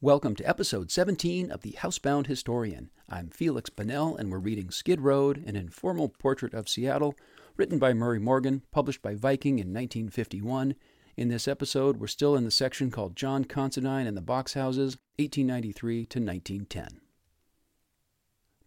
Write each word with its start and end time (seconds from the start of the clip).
Welcome 0.00 0.36
to 0.36 0.48
episode 0.48 0.92
17 0.92 1.50
of 1.50 1.62
The 1.62 1.72
Housebound 1.72 2.28
Historian. 2.28 2.90
I'm 3.08 3.30
Felix 3.30 3.68
Bonnell, 3.68 4.16
and 4.16 4.30
we're 4.30 4.38
reading 4.38 4.70
Skid 4.70 5.00
Road, 5.00 5.42
an 5.44 5.56
informal 5.56 6.08
portrait 6.08 6.54
of 6.54 6.68
Seattle, 6.68 7.16
written 7.56 7.80
by 7.80 7.92
Murray 7.94 8.20
Morgan, 8.20 8.62
published 8.70 9.02
by 9.02 9.16
Viking 9.16 9.54
in 9.54 9.74
1951. 9.74 10.76
In 11.16 11.28
this 11.30 11.48
episode, 11.48 11.96
we're 11.96 12.06
still 12.06 12.36
in 12.36 12.44
the 12.44 12.52
section 12.52 12.92
called 12.92 13.16
John 13.16 13.44
Considine 13.44 14.06
and 14.06 14.16
the 14.16 14.20
Box 14.20 14.54
Houses, 14.54 14.98
1893 15.16 16.06
to 16.06 16.20
1910. 16.20 17.00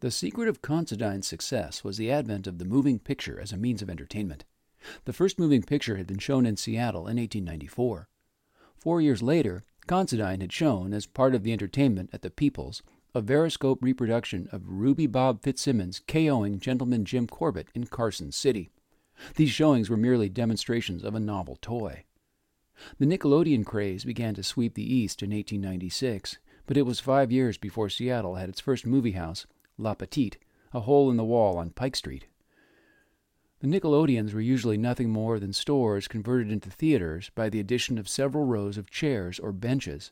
The 0.02 0.11
secret 0.11 0.50
of 0.50 0.61
Considine's 0.61 1.27
success 1.27 1.82
was 1.82 1.95
the 1.95 2.11
advent 2.11 2.45
of 2.45 2.57
the 2.57 2.66
moving 2.66 3.00
picture 3.00 3.39
as 3.39 3.54
a 3.54 3.57
means 3.57 3.82
of 3.82 3.89
entertainment. 3.89 4.43
The 5.05 5.13
first 5.13 5.39
moving 5.39 5.63
picture 5.63 5.95
had 5.95 6.07
been 6.07 6.20
shown 6.20 6.45
in 6.45 6.57
Seattle 6.57 7.07
in 7.07 7.16
1894. 7.16 8.09
Four 8.75 9.00
years 9.00 9.23
later, 9.23 9.63
Considine 9.88 10.41
had 10.41 10.54
shown, 10.54 10.93
as 10.93 11.05
part 11.05 11.36
of 11.36 11.43
the 11.43 11.54
entertainment 11.54 12.09
at 12.14 12.21
the 12.21 12.29
People's, 12.29 12.82
a 13.14 13.21
Veriscope 13.21 13.79
reproduction 13.82 14.47
of 14.51 14.69
Ruby 14.69 15.06
Bob 15.06 15.42
Fitzsimmons 15.42 16.01
KOing 16.07 16.60
Gentleman 16.60 17.04
Jim 17.04 17.28
Corbett 17.28 17.68
in 17.73 17.86
Carson 17.86 18.32
City. 18.32 18.70
These 19.36 19.51
showings 19.51 19.89
were 19.89 19.97
merely 19.97 20.29
demonstrations 20.29 21.04
of 21.04 21.14
a 21.14 21.20
novel 21.20 21.57
toy. 21.61 22.06
The 23.00 23.06
Nickelodeon 23.06 23.65
craze 23.65 24.06
began 24.06 24.33
to 24.36 24.43
sweep 24.43 24.75
the 24.75 24.96
East 24.96 25.21
in 25.21 25.32
1896, 25.32 26.37
but 26.65 26.78
it 26.78 26.86
was 26.86 27.00
five 27.00 27.32
years 27.32 27.57
before 27.57 27.89
Seattle 27.89 28.36
had 28.36 28.50
its 28.50 28.61
first 28.61 28.86
movie 28.86 29.11
house, 29.11 29.45
La 29.78 29.93
Petite, 29.93 30.37
a 30.73 30.82
hole 30.82 31.11
in 31.11 31.18
the 31.18 31.25
wall 31.25 31.57
on 31.57 31.71
Pike 31.71 31.95
Street. 31.95 32.28
The 33.61 33.67
Nickelodeons 33.67 34.33
were 34.33 34.42
usually 34.42 34.78
nothing 34.78 35.11
more 35.11 35.39
than 35.39 35.53
stores 35.53 36.08
converted 36.08 36.52
into 36.52 36.72
theaters 36.72 37.30
by 37.36 37.47
the 37.47 37.59
addition 37.59 38.00
of 38.00 38.09
several 38.09 38.45
rows 38.45 38.75
of 38.75 38.89
chairs 38.89 39.38
or 39.38 39.52
benches. 39.52 40.11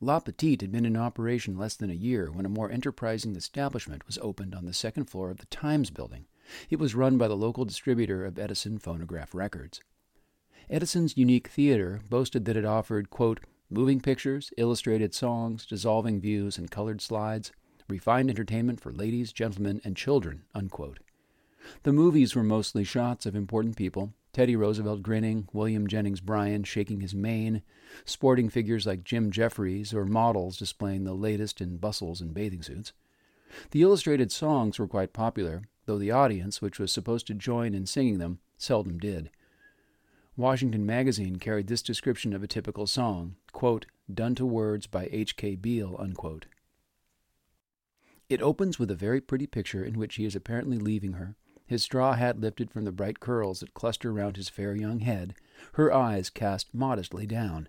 La 0.00 0.18
Petite 0.18 0.62
had 0.62 0.72
been 0.72 0.84
in 0.84 0.96
operation 0.96 1.56
less 1.56 1.76
than 1.76 1.88
a 1.88 1.94
year 1.94 2.28
when 2.32 2.44
a 2.44 2.48
more 2.48 2.72
enterprising 2.72 3.36
establishment 3.36 4.04
was 4.08 4.18
opened 4.18 4.52
on 4.52 4.64
the 4.64 4.72
second 4.72 5.04
floor 5.04 5.30
of 5.30 5.38
the 5.38 5.46
Times 5.46 5.90
building. 5.90 6.26
It 6.70 6.80
was 6.80 6.96
run 6.96 7.18
by 7.18 7.28
the 7.28 7.36
local 7.36 7.64
distributor 7.64 8.24
of 8.24 8.36
Edison 8.36 8.78
Phonograph 8.78 9.32
Records. 9.32 9.80
Edison's 10.68 11.16
unique 11.16 11.46
theater 11.46 12.00
boasted 12.10 12.46
that 12.46 12.56
it 12.56 12.64
offered, 12.64 13.10
quote, 13.10 13.38
moving 13.70 14.00
pictures, 14.00 14.52
illustrated 14.56 15.14
songs, 15.14 15.66
dissolving 15.66 16.20
views, 16.20 16.58
and 16.58 16.68
colored 16.68 17.00
slides, 17.00 17.52
refined 17.88 18.28
entertainment 18.28 18.80
for 18.80 18.90
ladies, 18.90 19.32
gentlemen, 19.32 19.80
and 19.84 19.96
children, 19.96 20.42
unquote. 20.52 20.98
The 21.82 21.92
movies 21.92 22.34
were 22.34 22.42
mostly 22.42 22.84
shots 22.84 23.24
of 23.24 23.34
important 23.34 23.76
people 23.76 24.12
Teddy 24.32 24.54
Roosevelt 24.54 25.02
grinning, 25.02 25.48
William 25.52 25.86
Jennings 25.86 26.20
Bryan 26.20 26.62
shaking 26.62 27.00
his 27.00 27.14
mane, 27.14 27.62
sporting 28.04 28.48
figures 28.48 28.86
like 28.86 29.02
Jim 29.02 29.30
Jeffries, 29.30 29.92
or 29.92 30.04
models 30.04 30.56
displaying 30.56 31.04
the 31.04 31.14
latest 31.14 31.60
in 31.60 31.78
bustles 31.78 32.20
and 32.20 32.32
bathing 32.32 32.62
suits. 32.62 32.92
The 33.72 33.82
illustrated 33.82 34.30
songs 34.30 34.78
were 34.78 34.86
quite 34.86 35.12
popular, 35.12 35.62
though 35.86 35.98
the 35.98 36.12
audience, 36.12 36.62
which 36.62 36.78
was 36.78 36.92
supposed 36.92 37.26
to 37.26 37.34
join 37.34 37.74
in 37.74 37.86
singing 37.86 38.18
them, 38.18 38.38
seldom 38.56 38.98
did. 38.98 39.30
Washington 40.36 40.86
Magazine 40.86 41.36
carried 41.36 41.66
this 41.66 41.82
description 41.82 42.32
of 42.32 42.42
a 42.42 42.46
typical 42.46 42.86
song 42.86 43.36
quote, 43.52 43.86
Done 44.12 44.34
to 44.36 44.46
Words 44.46 44.86
by 44.86 45.08
H.K. 45.10 45.56
Beale. 45.56 45.96
Unquote. 45.98 46.46
It 48.28 48.40
opens 48.40 48.78
with 48.78 48.90
a 48.92 48.94
very 48.94 49.20
pretty 49.20 49.48
picture 49.48 49.84
in 49.84 49.98
which 49.98 50.14
he 50.14 50.24
is 50.24 50.36
apparently 50.36 50.78
leaving 50.78 51.14
her, 51.14 51.34
his 51.70 51.84
straw 51.84 52.14
hat 52.14 52.40
lifted 52.40 52.68
from 52.68 52.84
the 52.84 52.90
bright 52.90 53.20
curls 53.20 53.60
that 53.60 53.74
cluster 53.74 54.12
round 54.12 54.36
his 54.36 54.48
fair 54.48 54.74
young 54.74 54.98
head, 54.98 55.36
her 55.74 55.92
eyes 55.92 56.28
cast 56.28 56.74
modestly 56.74 57.28
down. 57.28 57.68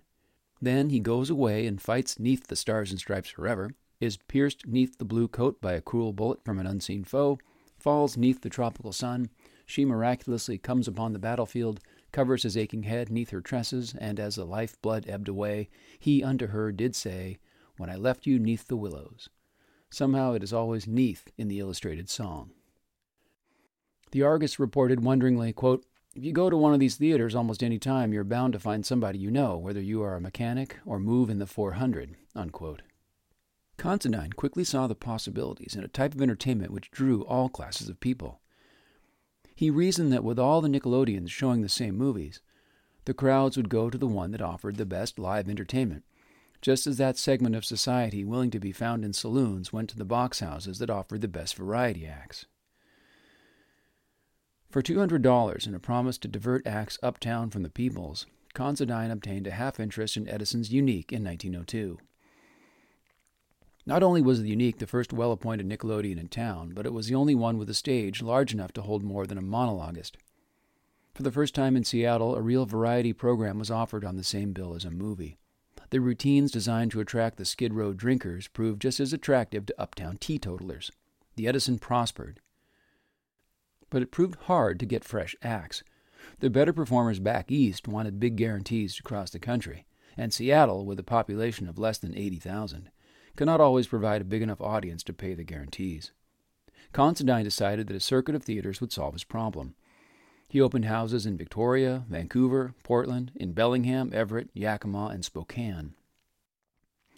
Then 0.60 0.90
he 0.90 0.98
goes 0.98 1.30
away 1.30 1.68
and 1.68 1.80
fights 1.80 2.18
neath 2.18 2.48
the 2.48 2.56
stars 2.56 2.90
and 2.90 2.98
stripes 2.98 3.28
forever, 3.28 3.70
is 4.00 4.16
pierced 4.16 4.66
neath 4.66 4.98
the 4.98 5.04
blue 5.04 5.28
coat 5.28 5.60
by 5.60 5.74
a 5.74 5.80
cruel 5.80 6.12
bullet 6.12 6.42
from 6.44 6.58
an 6.58 6.66
unseen 6.66 7.04
foe, 7.04 7.38
falls 7.78 8.16
neath 8.16 8.40
the 8.40 8.50
tropical 8.50 8.92
sun, 8.92 9.30
she 9.66 9.84
miraculously 9.84 10.58
comes 10.58 10.88
upon 10.88 11.12
the 11.12 11.20
battlefield, 11.20 11.78
covers 12.10 12.42
his 12.42 12.56
aching 12.56 12.82
head 12.82 13.08
neath 13.08 13.30
her 13.30 13.40
tresses, 13.40 13.94
and 13.96 14.18
as 14.18 14.34
the 14.34 14.44
life 14.44 14.82
blood 14.82 15.08
ebbed 15.08 15.28
away, 15.28 15.70
he 16.00 16.24
unto 16.24 16.48
her 16.48 16.72
did 16.72 16.96
say, 16.96 17.38
When 17.76 17.88
I 17.88 17.94
left 17.94 18.26
you 18.26 18.40
neath 18.40 18.66
the 18.66 18.76
willows. 18.76 19.28
Somehow 19.90 20.32
it 20.32 20.42
is 20.42 20.52
always 20.52 20.88
neath 20.88 21.30
in 21.38 21.46
the 21.46 21.60
illustrated 21.60 22.10
song. 22.10 22.50
The 24.12 24.22
Argus 24.22 24.58
reported 24.58 25.02
wonderingly, 25.02 25.54
quote, 25.54 25.86
if 26.14 26.22
you 26.22 26.32
go 26.32 26.50
to 26.50 26.56
one 26.56 26.74
of 26.74 26.80
these 26.80 26.96
theaters 26.96 27.34
almost 27.34 27.62
any 27.62 27.78
time, 27.78 28.12
you're 28.12 28.24
bound 28.24 28.52
to 28.52 28.58
find 28.58 28.84
somebody 28.84 29.18
you 29.18 29.30
know, 29.30 29.56
whether 29.56 29.80
you 29.80 30.02
are 30.02 30.14
a 30.14 30.20
mechanic 30.20 30.76
or 30.84 31.00
move 31.00 31.30
in 31.30 31.38
the 31.38 31.46
400. 31.46 32.16
Unquote. 32.34 32.82
Considine 33.78 34.34
quickly 34.34 34.64
saw 34.64 34.86
the 34.86 34.94
possibilities 34.94 35.74
in 35.74 35.82
a 35.82 35.88
type 35.88 36.14
of 36.14 36.20
entertainment 36.20 36.70
which 36.70 36.90
drew 36.90 37.24
all 37.24 37.48
classes 37.48 37.88
of 37.88 38.00
people. 38.00 38.42
He 39.54 39.70
reasoned 39.70 40.12
that 40.12 40.24
with 40.24 40.38
all 40.38 40.60
the 40.60 40.68
Nickelodeons 40.68 41.30
showing 41.30 41.62
the 41.62 41.68
same 41.70 41.96
movies, 41.96 42.40
the 43.06 43.14
crowds 43.14 43.56
would 43.56 43.70
go 43.70 43.88
to 43.88 43.96
the 43.96 44.06
one 44.06 44.30
that 44.32 44.42
offered 44.42 44.76
the 44.76 44.84
best 44.84 45.18
live 45.18 45.48
entertainment, 45.48 46.04
just 46.60 46.86
as 46.86 46.98
that 46.98 47.16
segment 47.16 47.56
of 47.56 47.64
society 47.64 48.24
willing 48.24 48.50
to 48.50 48.60
be 48.60 48.72
found 48.72 49.06
in 49.06 49.14
saloons 49.14 49.72
went 49.72 49.88
to 49.88 49.96
the 49.96 50.04
box 50.04 50.40
houses 50.40 50.78
that 50.78 50.90
offered 50.90 51.22
the 51.22 51.28
best 51.28 51.54
variety 51.56 52.06
acts. 52.06 52.44
For 54.72 54.80
$200 54.80 55.66
and 55.66 55.76
a 55.76 55.78
promise 55.78 56.16
to 56.16 56.28
divert 56.28 56.66
acts 56.66 56.98
uptown 57.02 57.50
from 57.50 57.62
the 57.62 57.68
Peoples, 57.68 58.24
Considine 58.54 59.10
obtained 59.10 59.46
a 59.46 59.50
half 59.50 59.78
interest 59.78 60.16
in 60.16 60.26
Edison's 60.26 60.72
Unique 60.72 61.12
in 61.12 61.22
1902. 61.22 61.98
Not 63.84 64.02
only 64.02 64.22
was 64.22 64.40
the 64.40 64.48
Unique 64.48 64.78
the 64.78 64.86
first 64.86 65.12
well 65.12 65.30
appointed 65.30 65.68
Nickelodeon 65.68 66.18
in 66.18 66.28
town, 66.28 66.72
but 66.74 66.86
it 66.86 66.94
was 66.94 67.06
the 67.06 67.14
only 67.14 67.34
one 67.34 67.58
with 67.58 67.68
a 67.68 67.74
stage 67.74 68.22
large 68.22 68.54
enough 68.54 68.72
to 68.72 68.80
hold 68.80 69.02
more 69.02 69.26
than 69.26 69.36
a 69.36 69.42
monologuist. 69.42 70.12
For 71.14 71.22
the 71.22 71.30
first 71.30 71.54
time 71.54 71.76
in 71.76 71.84
Seattle, 71.84 72.34
a 72.34 72.40
real 72.40 72.64
variety 72.64 73.12
program 73.12 73.58
was 73.58 73.70
offered 73.70 74.06
on 74.06 74.16
the 74.16 74.24
same 74.24 74.54
bill 74.54 74.74
as 74.74 74.86
a 74.86 74.90
movie. 74.90 75.36
The 75.90 76.00
routines 76.00 76.50
designed 76.50 76.92
to 76.92 77.00
attract 77.00 77.36
the 77.36 77.44
Skid 77.44 77.74
Row 77.74 77.92
drinkers 77.92 78.48
proved 78.48 78.80
just 78.80 79.00
as 79.00 79.12
attractive 79.12 79.66
to 79.66 79.78
uptown 79.78 80.16
teetotalers. 80.16 80.90
The 81.36 81.46
Edison 81.46 81.78
prospered. 81.78 82.40
But 83.92 84.00
it 84.00 84.10
proved 84.10 84.36
hard 84.44 84.80
to 84.80 84.86
get 84.86 85.04
fresh 85.04 85.36
acts. 85.42 85.82
The 86.40 86.48
better 86.48 86.72
performers 86.72 87.20
back 87.20 87.52
east 87.52 87.86
wanted 87.86 88.18
big 88.18 88.36
guarantees 88.36 88.96
to 88.96 89.02
cross 89.02 89.28
the 89.28 89.38
country, 89.38 89.84
and 90.16 90.32
Seattle, 90.32 90.86
with 90.86 90.98
a 90.98 91.02
population 91.02 91.68
of 91.68 91.78
less 91.78 91.98
than 91.98 92.16
80,000, 92.16 92.90
could 93.36 93.46
not 93.46 93.60
always 93.60 93.86
provide 93.86 94.22
a 94.22 94.24
big 94.24 94.40
enough 94.40 94.62
audience 94.62 95.02
to 95.02 95.12
pay 95.12 95.34
the 95.34 95.44
guarantees. 95.44 96.12
Considine 96.94 97.44
decided 97.44 97.86
that 97.86 97.96
a 97.96 98.00
circuit 98.00 98.34
of 98.34 98.42
theaters 98.42 98.80
would 98.80 98.92
solve 98.92 99.12
his 99.12 99.24
problem. 99.24 99.74
He 100.48 100.58
opened 100.58 100.86
houses 100.86 101.26
in 101.26 101.36
Victoria, 101.36 102.06
Vancouver, 102.08 102.74
Portland, 102.84 103.32
in 103.34 103.52
Bellingham, 103.52 104.10
Everett, 104.14 104.48
Yakima, 104.54 105.08
and 105.08 105.22
Spokane. 105.22 105.92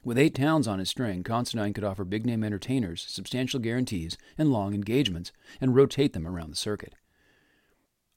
With 0.04 0.18
eight 0.18 0.34
towns 0.34 0.68
on 0.68 0.78
his 0.78 0.90
string, 0.90 1.22
Considine 1.22 1.72
could 1.72 1.82
offer 1.82 2.04
big 2.04 2.26
name 2.26 2.44
entertainers 2.44 3.06
substantial 3.08 3.58
guarantees 3.58 4.18
and 4.36 4.52
long 4.52 4.74
engagements 4.74 5.32
and 5.62 5.74
rotate 5.74 6.12
them 6.12 6.26
around 6.26 6.50
the 6.50 6.56
circuit. 6.56 6.94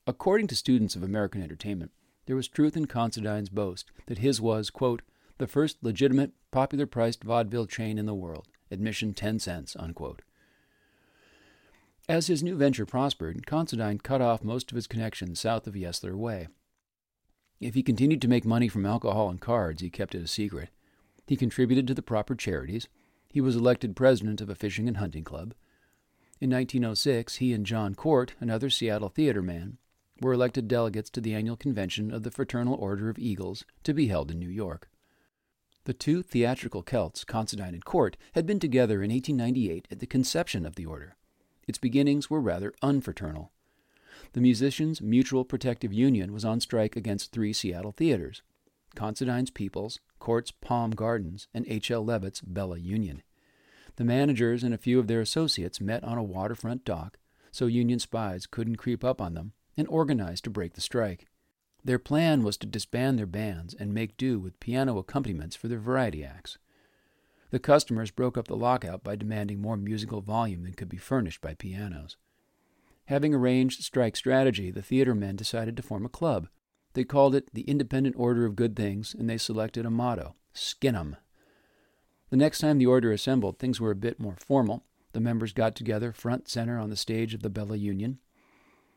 According 0.05 0.47
to 0.47 0.55
students 0.55 0.97
of 0.97 1.03
American 1.03 1.41
entertainment, 1.41 1.91
there 2.25 2.35
was 2.35 2.49
truth 2.49 2.75
in 2.75 2.87
Considine's 2.87 3.47
boast 3.47 3.89
that 4.07 4.17
his 4.17 4.41
was, 4.41 4.69
quote, 4.69 5.01
the 5.37 5.47
first 5.47 5.77
legitimate, 5.81 6.31
popular 6.51 6.85
priced 6.85 7.23
vaudeville 7.23 7.67
chain 7.67 7.97
in 7.97 8.05
the 8.05 8.13
world, 8.13 8.47
admission 8.69 9.13
10 9.13 9.39
cents, 9.39 9.75
unquote. 9.79 10.23
As 12.09 12.27
his 12.27 12.43
new 12.43 12.57
venture 12.57 12.85
prospered, 12.85 13.45
Considine 13.45 13.99
cut 13.99 14.21
off 14.21 14.43
most 14.43 14.71
of 14.71 14.75
his 14.75 14.87
connections 14.87 15.39
south 15.39 15.67
of 15.67 15.75
Yesler 15.75 16.15
Way. 16.15 16.47
If 17.61 17.75
he 17.75 17.83
continued 17.83 18.21
to 18.21 18.27
make 18.27 18.45
money 18.45 18.67
from 18.67 18.85
alcohol 18.85 19.29
and 19.29 19.39
cards, 19.39 19.81
he 19.81 19.89
kept 19.89 20.15
it 20.15 20.23
a 20.23 20.27
secret. 20.27 20.69
He 21.27 21.35
contributed 21.35 21.85
to 21.87 21.93
the 21.93 22.01
proper 22.01 22.35
charities. 22.35 22.87
He 23.29 23.41
was 23.41 23.55
elected 23.55 23.95
president 23.95 24.41
of 24.41 24.49
a 24.49 24.55
fishing 24.55 24.87
and 24.87 24.97
hunting 24.97 25.23
club. 25.23 25.53
In 26.39 26.49
1906, 26.49 27.35
he 27.35 27.53
and 27.53 27.65
John 27.65 27.93
Court, 27.93 28.33
another 28.39 28.69
Seattle 28.69 29.09
theater 29.09 29.41
man, 29.41 29.77
were 30.21 30.33
elected 30.33 30.67
delegates 30.67 31.09
to 31.11 31.21
the 31.21 31.33
annual 31.33 31.57
convention 31.57 32.11
of 32.11 32.23
the 32.23 32.31
Fraternal 32.31 32.75
Order 32.75 33.09
of 33.09 33.19
Eagles 33.19 33.65
to 33.83 33.93
be 33.93 34.07
held 34.07 34.31
in 34.31 34.39
New 34.39 34.49
York. 34.49 34.89
The 35.83 35.93
two 35.93 36.21
theatrical 36.21 36.81
Celts, 36.81 37.23
Considine 37.23 37.73
and 37.73 37.85
Court, 37.85 38.17
had 38.33 38.45
been 38.45 38.59
together 38.59 39.03
in 39.03 39.11
1898 39.11 39.87
at 39.91 39.99
the 39.99 40.07
conception 40.07 40.65
of 40.65 40.75
the 40.75 40.85
order. 40.85 41.15
Its 41.67 41.77
beginnings 41.77 42.29
were 42.29 42.41
rather 42.41 42.73
unfraternal. 42.81 43.51
The 44.33 44.41
Musicians' 44.41 45.01
Mutual 45.01 45.45
Protective 45.45 45.93
Union 45.93 46.33
was 46.33 46.45
on 46.45 46.59
strike 46.59 46.95
against 46.95 47.31
three 47.31 47.53
Seattle 47.53 47.91
theaters 47.91 48.41
Considine's 48.95 49.51
People's, 49.51 49.99
Court's 50.19 50.51
Palm 50.51 50.91
Gardens, 50.91 51.47
and 51.53 51.65
H.L. 51.67 52.03
Levitt's 52.05 52.41
Bella 52.41 52.77
Union. 52.77 53.23
The 53.95 54.03
managers 54.03 54.63
and 54.63 54.73
a 54.73 54.77
few 54.77 54.99
of 54.99 55.07
their 55.07 55.21
associates 55.21 55.81
met 55.81 56.03
on 56.03 56.17
a 56.17 56.23
waterfront 56.23 56.85
dock 56.85 57.17
so 57.57 57.65
Union 57.65 57.97
spies 57.97 58.45
couldn't 58.45 58.75
creep 58.75 59.03
up 59.03 59.19
on 59.19 59.33
them 59.33 59.53
and 59.75 59.87
organized 59.87 60.43
to 60.43 60.49
break 60.51 60.73
the 60.73 60.81
strike. 60.81 61.25
Their 61.83 61.97
plan 61.97 62.43
was 62.43 62.55
to 62.57 62.67
disband 62.67 63.17
their 63.17 63.25
bands 63.25 63.73
and 63.73 63.93
make 63.93 64.15
do 64.15 64.39
with 64.39 64.59
piano 64.59 64.99
accompaniments 64.99 65.55
for 65.55 65.67
their 65.67 65.79
variety 65.79 66.23
acts. 66.23 66.59
The 67.49 67.59
customers 67.59 68.11
broke 68.11 68.37
up 68.37 68.47
the 68.47 68.55
lockout 68.55 69.03
by 69.03 69.15
demanding 69.15 69.59
more 69.59 69.75
musical 69.75 70.21
volume 70.21 70.63
than 70.63 70.73
could 70.73 70.89
be 70.89 70.97
furnished 70.97 71.41
by 71.41 71.55
pianos. 71.55 72.17
Having 73.05 73.33
arranged 73.33 73.83
strike 73.83 74.15
strategy, 74.15 74.69
the 74.69 74.81
theater 74.83 75.15
men 75.15 75.35
decided 75.35 75.77
to 75.77 75.83
form 75.83 76.05
a 76.05 76.09
club. 76.09 76.49
They 76.97 77.03
called 77.03 77.35
it 77.35 77.53
the 77.53 77.61
Independent 77.61 78.15
Order 78.17 78.47
of 78.47 78.55
Good 78.55 78.75
Things, 78.75 79.13
and 79.13 79.29
they 79.29 79.37
selected 79.37 79.85
a 79.85 79.91
motto 79.91 80.33
Skin 80.51 80.95
'em. 80.95 81.15
The 82.31 82.37
next 82.37 82.57
time 82.57 82.79
the 82.79 82.87
order 82.87 83.11
assembled, 83.11 83.59
things 83.59 83.79
were 83.79 83.91
a 83.91 83.95
bit 83.95 84.19
more 84.19 84.35
formal. 84.35 84.83
The 85.13 85.19
members 85.19 85.53
got 85.53 85.75
together 85.75 86.11
front 86.11 86.49
center 86.49 86.79
on 86.79 86.89
the 86.89 86.95
stage 86.95 87.35
of 87.35 87.43
the 87.43 87.51
Bella 87.51 87.75
Union. 87.75 88.17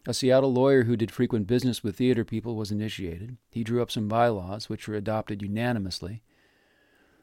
A 0.07 0.15
Seattle 0.15 0.51
lawyer 0.51 0.85
who 0.85 0.97
did 0.97 1.11
frequent 1.11 1.47
business 1.47 1.85
with 1.85 1.97
theater 1.97 2.25
people 2.25 2.57
was 2.57 2.73
initiated. 2.73 3.37
He 3.51 3.63
drew 3.63 3.83
up 3.83 3.91
some 3.91 4.09
bylaws, 4.09 4.71
which 4.71 4.89
were 4.89 4.95
adopted 4.95 5.43
unanimously. 5.43 6.23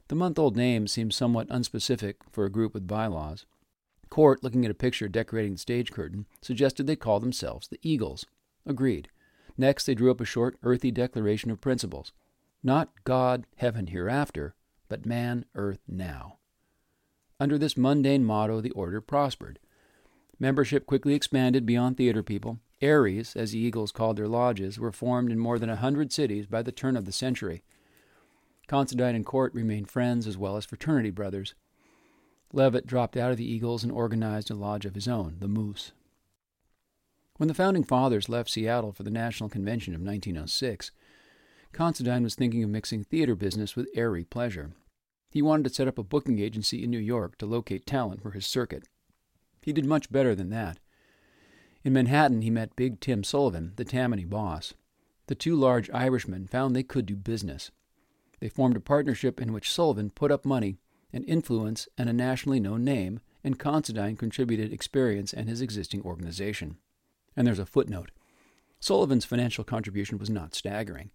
The 0.09 0.15
month 0.15 0.37
old 0.37 0.55
name 0.55 0.85
seemed 0.85 1.15
somewhat 1.15 1.49
unspecific 1.49 2.17
for 2.31 2.45
a 2.45 2.51
group 2.51 2.75
with 2.75 2.85
bylaws. 2.85 3.47
Court, 4.11 4.43
looking 4.43 4.63
at 4.63 4.69
a 4.69 4.75
picture 4.75 5.09
decorating 5.09 5.53
the 5.53 5.57
stage 5.57 5.91
curtain, 5.91 6.27
suggested 6.39 6.85
they 6.85 6.95
call 6.95 7.19
themselves 7.19 7.67
the 7.67 7.79
Eagles. 7.81 8.27
Agreed. 8.63 9.09
Next, 9.57 9.85
they 9.85 9.95
drew 9.95 10.11
up 10.11 10.21
a 10.21 10.25
short, 10.25 10.57
earthy 10.63 10.91
declaration 10.91 11.49
of 11.51 11.61
principles. 11.61 12.11
Not 12.63 12.89
God, 13.03 13.45
heaven, 13.57 13.87
hereafter, 13.87 14.55
but 14.89 15.05
man, 15.05 15.45
earth, 15.55 15.79
now. 15.87 16.37
Under 17.39 17.57
this 17.57 17.77
mundane 17.77 18.23
motto, 18.23 18.61
the 18.61 18.71
order 18.71 19.01
prospered. 19.01 19.59
Membership 20.39 20.85
quickly 20.85 21.13
expanded 21.13 21.65
beyond 21.65 21.97
theater 21.97 22.23
people. 22.23 22.59
Aeries, 22.81 23.35
as 23.35 23.51
the 23.51 23.59
Eagles 23.59 23.91
called 23.91 24.17
their 24.17 24.27
lodges, 24.27 24.79
were 24.79 24.91
formed 24.91 25.31
in 25.31 25.39
more 25.39 25.57
than 25.57 25.69
a 25.69 25.75
hundred 25.75 26.11
cities 26.11 26.45
by 26.45 26.61
the 26.61 26.71
turn 26.71 26.95
of 26.95 27.05
the 27.05 27.11
century. 27.11 27.63
Considine 28.67 29.15
and 29.15 29.25
Court 29.25 29.53
remained 29.53 29.89
friends 29.89 30.27
as 30.27 30.37
well 30.37 30.57
as 30.57 30.65
fraternity 30.65 31.09
brothers. 31.09 31.55
Levitt 32.53 32.85
dropped 32.85 33.17
out 33.17 33.31
of 33.31 33.37
the 33.37 33.51
Eagles 33.51 33.83
and 33.83 33.91
organized 33.91 34.51
a 34.51 34.55
lodge 34.55 34.85
of 34.85 34.95
his 34.95 35.07
own, 35.07 35.37
the 35.39 35.47
Moose. 35.47 35.91
When 37.37 37.47
the 37.47 37.53
Founding 37.53 37.83
Fathers 37.83 38.29
left 38.29 38.49
Seattle 38.49 38.91
for 38.91 39.03
the 39.03 39.11
National 39.11 39.47
Convention 39.47 39.93
of 39.93 40.01
1906, 40.01 40.91
Considine 41.71 42.23
was 42.23 42.33
thinking 42.33 42.63
of 42.63 42.71
mixing 42.71 43.03
theater 43.03 43.35
business 43.35 43.75
with 43.75 43.89
airy 43.93 44.23
pleasure. 44.23 44.71
He 45.29 45.43
wanted 45.43 45.63
to 45.65 45.73
set 45.73 45.87
up 45.87 45.99
a 45.99 46.03
booking 46.03 46.39
agency 46.39 46.83
in 46.83 46.89
New 46.89 46.97
York 46.97 47.37
to 47.37 47.45
locate 47.45 47.85
talent 47.85 48.23
for 48.23 48.31
his 48.31 48.47
circuit. 48.47 48.87
He 49.61 49.71
did 49.71 49.85
much 49.85 50.11
better 50.11 50.33
than 50.33 50.49
that. 50.49 50.79
In 51.83 51.93
Manhattan, 51.93 52.41
he 52.41 52.49
met 52.49 52.75
Big 52.75 52.99
Tim 52.99 53.23
Sullivan, 53.23 53.73
the 53.75 53.85
Tammany 53.85 54.25
boss. 54.25 54.73
The 55.27 55.35
two 55.35 55.55
large 55.55 55.91
Irishmen 55.91 56.47
found 56.47 56.75
they 56.75 56.81
could 56.81 57.05
do 57.05 57.15
business. 57.15 57.69
They 58.39 58.49
formed 58.49 58.77
a 58.77 58.81
partnership 58.81 59.39
in 59.39 59.53
which 59.53 59.71
Sullivan 59.71 60.09
put 60.09 60.31
up 60.31 60.43
money 60.43 60.79
and 61.13 61.23
influence 61.25 61.87
and 61.99 62.09
a 62.09 62.13
nationally 62.13 62.59
known 62.59 62.83
name, 62.83 63.19
and 63.43 63.59
Considine 63.59 64.17
contributed 64.17 64.73
experience 64.73 65.33
and 65.33 65.47
his 65.47 65.61
existing 65.61 66.01
organization. 66.01 66.77
And 67.37 67.47
there's 67.47 67.59
a 67.59 67.65
footnote. 67.65 68.11
Sullivan's 68.79 69.23
financial 69.23 69.63
contribution 69.63 70.17
was 70.17 70.29
not 70.29 70.53
staggering. 70.53 71.11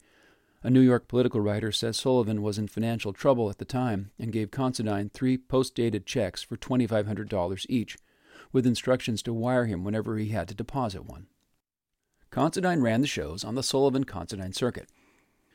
A 0.63 0.71
New 0.71 0.81
York 0.81 1.09
political 1.09 1.41
writer 1.41 1.73
says 1.73 1.97
Sullivan 1.97 2.41
was 2.41 2.57
in 2.57 2.69
financial 2.69 3.13
trouble 3.13 3.51
at 3.51 3.59
the 3.59 3.65
time 3.65 4.13
and 4.19 4.33
gave 4.33 4.53
Considine 4.53 5.11
three 5.11 5.37
post 5.37 5.75
dated 5.75 6.07
checks 6.07 6.43
for 6.43 6.57
$2,500 6.57 7.67
each, 7.69 7.99
with 8.53 8.67
instructions 8.67 9.23
to 9.23 9.35
wire 9.35 9.67
him 9.67 9.83
whenever 9.83 10.17
he 10.17 10.29
had 10.29 10.47
to 10.49 10.55
deposit 10.55 11.05
one. 11.05 11.27
Considine 12.31 12.81
ran 12.81 13.01
the 13.01 13.07
shows 13.07 13.43
on 13.43 13.57
the 13.57 13.63
Sullivan 13.63 14.05
Considine 14.05 14.53
circuit. 14.53 14.89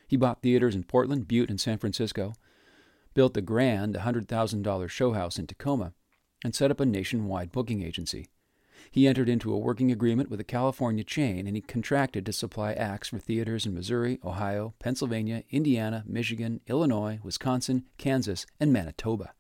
He 0.08 0.18
bought 0.18 0.42
theaters 0.42 0.76
in 0.76 0.84
Portland, 0.84 1.28
Butte, 1.28 1.50
and 1.50 1.60
San 1.60 1.78
Francisco, 1.78 2.34
built 3.14 3.34
the 3.34 3.42
grand 3.42 3.96
$100,000 3.96 4.90
show 4.90 5.14
house 5.14 5.40
in 5.40 5.48
Tacoma, 5.48 5.94
and 6.44 6.54
set 6.54 6.70
up 6.70 6.80
a 6.80 6.86
nationwide 6.86 7.52
booking 7.52 7.82
agency. 7.82 8.28
He 8.92 9.08
entered 9.08 9.30
into 9.30 9.54
a 9.54 9.58
working 9.58 9.92
agreement 9.92 10.30
with 10.30 10.40
a 10.40 10.46
California 10.46 11.04
chain 11.04 11.48
and 11.48 11.56
he 11.56 11.62
contracted 11.62 12.26
to 12.26 12.34
supply 12.34 12.74
acts 12.74 13.10
for 13.10 13.20
theaters 13.20 13.66
in 13.66 13.74
Missouri, 13.74 14.20
Ohio, 14.24 14.74
Pennsylvania, 14.80 15.44
Indiana, 15.52 16.04
Michigan, 16.08 16.62
Illinois, 16.68 17.20
Wisconsin, 17.24 17.86
Kansas, 17.98 18.46
and 18.60 18.72
Manitoba. 18.72 19.34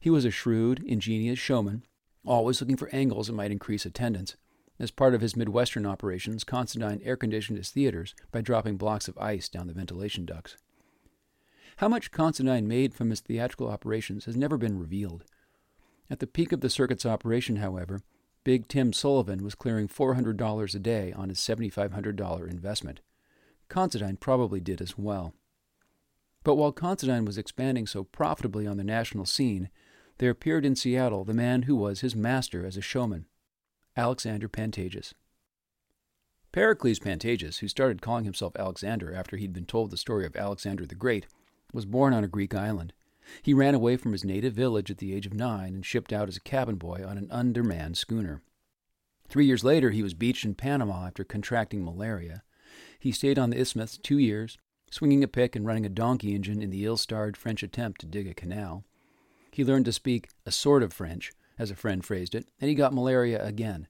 He 0.00 0.10
was 0.10 0.24
a 0.24 0.30
shrewd, 0.30 0.82
ingenious 0.84 1.38
showman, 1.38 1.84
always 2.24 2.60
looking 2.60 2.76
for 2.76 2.88
angles 2.88 3.28
that 3.28 3.34
might 3.34 3.52
increase 3.52 3.86
attendance. 3.86 4.36
As 4.78 4.90
part 4.90 5.14
of 5.14 5.20
his 5.20 5.36
Midwestern 5.36 5.86
operations, 5.86 6.42
Considine 6.42 7.00
air 7.04 7.16
conditioned 7.16 7.58
his 7.58 7.70
theaters 7.70 8.14
by 8.32 8.40
dropping 8.40 8.78
blocks 8.78 9.06
of 9.06 9.16
ice 9.18 9.48
down 9.48 9.68
the 9.68 9.72
ventilation 9.72 10.24
ducts. 10.24 10.56
How 11.76 11.88
much 11.88 12.10
Considine 12.10 12.66
made 12.66 12.94
from 12.94 13.10
his 13.10 13.20
theatrical 13.20 13.68
operations 13.68 14.24
has 14.24 14.36
never 14.36 14.56
been 14.56 14.78
revealed. 14.78 15.24
At 16.10 16.18
the 16.18 16.26
peak 16.26 16.52
of 16.52 16.60
the 16.60 16.70
circuit's 16.70 17.06
operation, 17.06 17.56
however, 17.56 18.00
Big 18.44 18.66
Tim 18.66 18.92
Sullivan 18.92 19.44
was 19.44 19.54
clearing 19.54 19.86
$400 19.86 20.74
a 20.74 20.78
day 20.78 21.12
on 21.12 21.28
his 21.28 21.38
$7,500 21.38 22.50
investment. 22.50 23.00
Considine 23.68 24.16
probably 24.16 24.60
did 24.60 24.80
as 24.80 24.98
well. 24.98 25.34
But 26.42 26.56
while 26.56 26.72
Considine 26.72 27.24
was 27.24 27.38
expanding 27.38 27.86
so 27.86 28.02
profitably 28.02 28.66
on 28.66 28.76
the 28.76 28.84
national 28.84 29.26
scene, 29.26 29.70
there 30.18 30.30
appeared 30.30 30.64
in 30.64 30.74
Seattle 30.74 31.24
the 31.24 31.32
man 31.34 31.62
who 31.62 31.76
was 31.76 32.00
his 32.00 32.16
master 32.16 32.66
as 32.66 32.76
a 32.76 32.80
showman, 32.80 33.26
Alexander 33.96 34.48
Pantages. 34.48 35.14
Pericles 36.50 36.98
Pantages, 36.98 37.58
who 37.58 37.68
started 37.68 38.02
calling 38.02 38.24
himself 38.24 38.54
Alexander 38.56 39.14
after 39.14 39.36
he'd 39.36 39.52
been 39.52 39.64
told 39.64 39.90
the 39.90 39.96
story 39.96 40.26
of 40.26 40.36
Alexander 40.36 40.84
the 40.84 40.94
Great, 40.94 41.26
was 41.72 41.86
born 41.86 42.12
on 42.12 42.24
a 42.24 42.28
Greek 42.28 42.54
island. 42.54 42.92
He 43.40 43.54
ran 43.54 43.74
away 43.74 43.96
from 43.96 44.12
his 44.12 44.24
native 44.24 44.52
village 44.52 44.90
at 44.90 44.98
the 44.98 45.14
age 45.14 45.26
of 45.26 45.32
nine 45.32 45.74
and 45.74 45.86
shipped 45.86 46.12
out 46.12 46.28
as 46.28 46.36
a 46.36 46.40
cabin 46.40 46.76
boy 46.76 47.04
on 47.06 47.16
an 47.16 47.30
undermanned 47.30 47.96
schooner. 47.96 48.42
Three 49.28 49.46
years 49.46 49.64
later, 49.64 49.90
he 49.90 50.02
was 50.02 50.12
beached 50.12 50.44
in 50.44 50.54
Panama 50.54 51.06
after 51.06 51.24
contracting 51.24 51.84
malaria. 51.84 52.42
He 52.98 53.12
stayed 53.12 53.38
on 53.38 53.50
the 53.50 53.58
isthmus 53.58 53.96
two 53.96 54.18
years, 54.18 54.58
swinging 54.90 55.24
a 55.24 55.28
pick 55.28 55.56
and 55.56 55.64
running 55.64 55.86
a 55.86 55.88
donkey 55.88 56.34
engine 56.34 56.60
in 56.60 56.70
the 56.70 56.84
ill 56.84 56.98
starred 56.98 57.36
French 57.36 57.62
attempt 57.62 58.00
to 58.02 58.06
dig 58.06 58.28
a 58.28 58.34
canal. 58.34 58.84
He 59.50 59.64
learned 59.64 59.86
to 59.86 59.92
speak 59.92 60.28
a 60.44 60.52
sort 60.52 60.82
of 60.82 60.92
French, 60.92 61.32
as 61.58 61.70
a 61.70 61.76
friend 61.76 62.04
phrased 62.04 62.34
it, 62.34 62.46
and 62.60 62.68
he 62.68 62.74
got 62.74 62.92
malaria 62.92 63.42
again. 63.42 63.88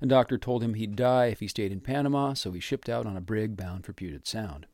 A 0.00 0.06
doctor 0.06 0.38
told 0.38 0.62
him 0.62 0.74
he'd 0.74 0.96
die 0.96 1.26
if 1.26 1.40
he 1.40 1.48
stayed 1.48 1.72
in 1.72 1.80
Panama, 1.80 2.34
so 2.34 2.52
he 2.52 2.60
shipped 2.60 2.88
out 2.88 3.06
on 3.06 3.16
a 3.16 3.20
brig 3.20 3.56
bound 3.56 3.84
for 3.84 3.92
Puget 3.92 4.26
Sound. 4.26 4.66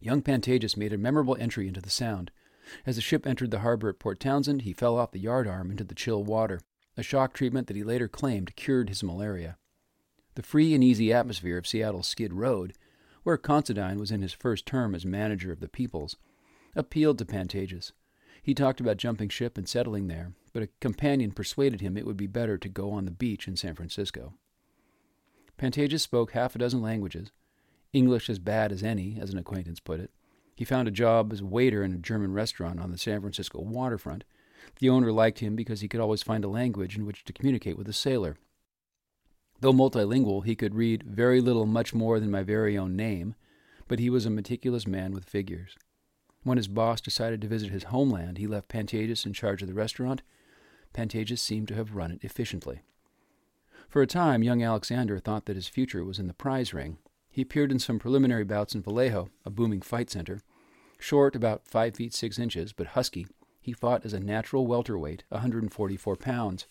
Young 0.00 0.22
Pantages 0.22 0.76
made 0.76 0.92
a 0.92 0.98
memorable 0.98 1.36
entry 1.38 1.66
into 1.66 1.80
the 1.80 1.90
Sound. 1.90 2.30
As 2.86 2.96
the 2.96 3.02
ship 3.02 3.26
entered 3.26 3.50
the 3.50 3.60
harbor 3.60 3.88
at 3.88 3.98
Port 3.98 4.20
Townsend, 4.20 4.62
he 4.62 4.72
fell 4.72 4.96
off 4.96 5.12
the 5.12 5.20
yardarm 5.20 5.70
into 5.70 5.84
the 5.84 5.94
chill 5.94 6.22
water, 6.22 6.60
a 6.96 7.02
shock 7.02 7.32
treatment 7.32 7.66
that 7.66 7.76
he 7.76 7.82
later 7.82 8.08
claimed 8.08 8.54
cured 8.56 8.88
his 8.88 9.02
malaria. 9.02 9.56
The 10.34 10.42
free 10.42 10.74
and 10.74 10.84
easy 10.84 11.12
atmosphere 11.12 11.58
of 11.58 11.66
Seattle's 11.66 12.06
Skid 12.06 12.32
Road, 12.32 12.74
where 13.24 13.36
Considine 13.36 13.98
was 13.98 14.10
in 14.10 14.22
his 14.22 14.32
first 14.32 14.66
term 14.66 14.94
as 14.94 15.04
manager 15.04 15.50
of 15.50 15.60
the 15.60 15.68
Peoples, 15.68 16.16
appealed 16.76 17.18
to 17.18 17.24
Pantages. 17.24 17.92
He 18.42 18.54
talked 18.54 18.80
about 18.80 18.98
jumping 18.98 19.28
ship 19.28 19.58
and 19.58 19.68
settling 19.68 20.06
there, 20.06 20.32
but 20.52 20.62
a 20.62 20.68
companion 20.80 21.32
persuaded 21.32 21.80
him 21.80 21.96
it 21.96 22.06
would 22.06 22.16
be 22.16 22.26
better 22.26 22.56
to 22.56 22.68
go 22.68 22.92
on 22.92 23.04
the 23.04 23.10
beach 23.10 23.48
in 23.48 23.56
San 23.56 23.74
Francisco. 23.74 24.34
Pantages 25.58 26.02
spoke 26.02 26.32
half 26.32 26.54
a 26.54 26.58
dozen 26.58 26.80
languages, 26.80 27.32
English 27.92 28.28
as 28.28 28.38
bad 28.38 28.72
as 28.72 28.82
any, 28.82 29.18
as 29.20 29.30
an 29.30 29.38
acquaintance 29.38 29.80
put 29.80 30.00
it. 30.00 30.10
He 30.54 30.64
found 30.64 30.88
a 30.88 30.92
job 30.92 31.32
as 31.32 31.40
a 31.40 31.46
waiter 31.46 31.82
in 31.82 31.92
a 31.92 31.98
German 31.98 32.32
restaurant 32.32 32.80
on 32.80 32.90
the 32.90 32.98
San 32.98 33.20
Francisco 33.20 33.60
waterfront. 33.60 34.24
The 34.80 34.90
owner 34.90 35.12
liked 35.12 35.38
him 35.38 35.54
because 35.54 35.80
he 35.80 35.88
could 35.88 36.00
always 36.00 36.22
find 36.22 36.44
a 36.44 36.48
language 36.48 36.96
in 36.96 37.06
which 37.06 37.24
to 37.24 37.32
communicate 37.32 37.78
with 37.78 37.88
a 37.88 37.92
sailor. 37.92 38.36
Though 39.60 39.72
multilingual, 39.72 40.44
he 40.44 40.54
could 40.54 40.74
read 40.74 41.02
very 41.02 41.40
little 41.40 41.66
much 41.66 41.94
more 41.94 42.20
than 42.20 42.30
my 42.30 42.42
very 42.42 42.76
own 42.76 42.96
name, 42.96 43.34
but 43.88 43.98
he 43.98 44.10
was 44.10 44.26
a 44.26 44.30
meticulous 44.30 44.86
man 44.86 45.12
with 45.12 45.24
figures. 45.24 45.76
When 46.42 46.58
his 46.58 46.68
boss 46.68 47.00
decided 47.00 47.40
to 47.40 47.48
visit 47.48 47.70
his 47.70 47.84
homeland, 47.84 48.38
he 48.38 48.46
left 48.46 48.68
Pantages 48.68 49.26
in 49.26 49.32
charge 49.32 49.62
of 49.62 49.68
the 49.68 49.74
restaurant. 49.74 50.22
Pantages 50.92 51.40
seemed 51.40 51.68
to 51.68 51.74
have 51.74 51.94
run 51.94 52.12
it 52.12 52.22
efficiently. 52.22 52.82
For 53.88 54.02
a 54.02 54.06
time, 54.06 54.42
young 54.42 54.62
Alexander 54.62 55.18
thought 55.18 55.46
that 55.46 55.56
his 55.56 55.68
future 55.68 56.04
was 56.04 56.18
in 56.18 56.26
the 56.26 56.34
prize 56.34 56.74
ring. 56.74 56.98
He 57.38 57.42
appeared 57.42 57.70
in 57.70 57.78
some 57.78 58.00
preliminary 58.00 58.42
bouts 58.42 58.74
in 58.74 58.82
Vallejo, 58.82 59.30
a 59.44 59.50
booming 59.50 59.80
fight 59.80 60.10
center. 60.10 60.40
Short, 60.98 61.36
about 61.36 61.68
five 61.68 61.94
feet 61.94 62.12
six 62.12 62.36
inches, 62.36 62.72
but 62.72 62.88
husky, 62.88 63.28
he 63.60 63.72
fought 63.72 64.04
as 64.04 64.12
a 64.12 64.18
natural 64.18 64.66
welterweight, 64.66 65.22
144 65.28 66.16
pounds. 66.16 66.66